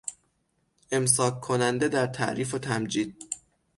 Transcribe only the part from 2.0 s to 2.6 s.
تعریف و